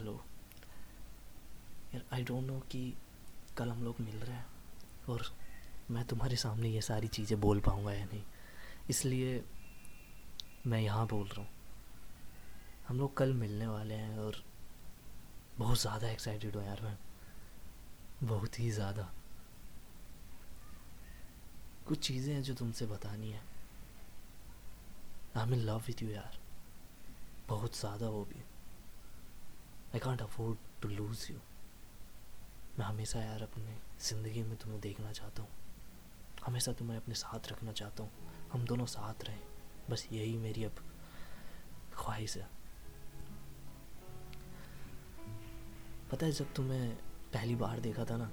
Hello 0.00 0.12
यार 1.94 2.04
I 2.12 2.22
don't 2.24 2.44
know 2.44 2.58
कि 2.70 2.78
कल 3.56 3.68
हम 3.68 3.82
लोग 3.84 3.96
मिल 4.00 4.14
रहे 4.16 4.36
हैं 4.36 4.44
और 5.08 5.22
मैं 5.90 6.04
तुम्हारे 6.04 6.36
सामने 6.36 6.68
ये 6.68 6.80
सारी 6.80 7.08
चीज़ें 7.08 7.40
बोल 7.40 7.60
पाऊँगा 7.60 7.92
या 7.92 8.04
नहीं। 8.04 8.22
इसलिए 8.90 9.42
मैं 10.66 10.80
यहाँ 10.80 11.06
बोल 11.06 11.26
रहा 11.26 11.40
हूँ। 11.40 11.48
हम 12.88 12.98
लोग 12.98 13.16
कल 13.16 13.32
मिलने 13.32 13.66
वाले 13.66 13.94
हैं 13.94 14.18
और 14.18 14.42
बहुत 15.58 15.80
ज़्यादा 15.80 16.08
एक्साइटेड 16.08 16.56
हूँ 16.56 16.64
यार 16.64 16.80
मैं। 16.82 16.96
बहुत 18.24 18.58
ही 18.60 18.70
ज़्यादा। 18.70 19.08
कुछ 21.88 22.06
चीज़ें 22.06 22.34
हैं 22.34 22.42
जो 22.42 22.54
तुमसे 22.54 22.86
बतानी 22.86 23.30
है। 23.30 23.42
I 25.36 25.42
am 25.42 25.54
in 25.54 25.60
love 25.60 25.82
with 25.86 26.02
you 26.02 26.08
यार। 26.08 26.38
बहुत 27.48 27.78
ज़्यादा 27.78 28.08
वो 28.08 28.24
भी। 28.24 28.42
I 29.94 29.98
can't 29.98 30.22
afford 30.22 30.58
to 30.82 30.88
lose 30.88 31.32
you 31.32 31.38
मैं 32.78 32.86
हमेशा 32.86 33.22
यार 33.22 33.42
अपने 33.42 33.76
ज़िंदगी 34.00 34.42
में 34.42 34.56
तुम्हें 34.56 34.80
देखना 34.80 35.12
चाहता 35.12 35.42
हूँ। 35.42 35.50
हमेशा 36.46 36.72
तुम्हें 36.72 36.96
अपने 36.96 37.14
साथ 37.14 37.48
रखना 37.52 37.72
चाहता 37.72 38.02
हूँ। 38.02 38.10
हम 38.52 38.64
दोनों 38.64 38.86
साथ 38.86 39.24
रहें। 39.24 39.40
बस 39.90 40.06
यही 40.12 40.36
मेरी 40.38 40.64
अब 40.64 40.76
ख्वाहिश 41.94 42.36
है। 42.36 42.48
पता 46.12 46.26
है, 46.26 46.32
जब 46.32 46.54
तुम्हें 46.54 46.94
पहली 47.32 47.56
बार 47.56 47.80
देखा 47.80 48.04
था 48.04 48.16
ना 48.16 48.30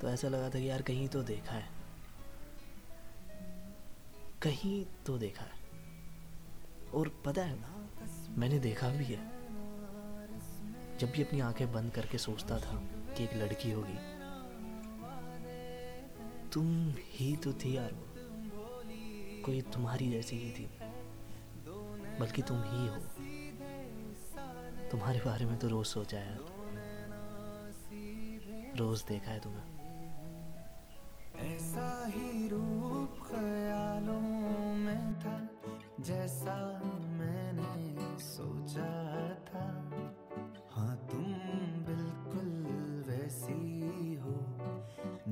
तो 0.00 0.08
ऐसा 0.08 0.28
लगा 0.28 0.50
था 0.50 0.60
कि 0.60 0.70
यार 0.70 0.82
कहीं 0.82 1.08
तो 1.08 1.22
देखा 1.22 1.54
है। 1.54 1.68
कहीं 4.42 4.84
तो 5.06 5.18
देखा 5.18 5.44
है। 5.44 5.58
और 6.94 7.22
पता 7.24 7.42
है 7.42 7.60
ना, 7.60 7.88
मैंने 8.38 8.58
देखा 8.58 8.88
भी 8.88 9.04
है। 9.04 9.39
जब 11.00 11.10
भी 11.10 11.22
अपनी 11.22 11.40
आँखें 11.40 11.72
बंद 11.72 11.92
करके 11.92 12.18
सोचता 12.18 12.58
था 12.58 12.74
कि 13.16 13.24
एक 13.24 13.34
लड़की 13.34 13.70
होगी। 13.70 13.98
तुम 16.52 16.66
ही 17.10 17.36
तो 17.36 17.52
थी 17.54 17.76
यार 17.76 17.92
वो 17.92 18.06
कोई 19.44 19.60
तुम्हारी 19.72 20.10
जैसी 20.10 20.36
ही 20.36 20.50
थी, 20.50 20.68
बल्कि 22.20 22.42
तुम 22.42 22.62
ही 22.62 22.86
हो। 22.86 22.96
तुम्हारे 24.90 25.20
बारे 25.20 25.44
में 25.46 25.58
तो 25.58 25.68
रोज 25.68 25.86
सोचा 25.86 26.18
है 26.18 26.38
रोज 28.76 29.04
देखा 29.08 29.30
है 29.30 29.40
तुम्हें। 29.40 29.79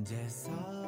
जैसा 0.07 0.78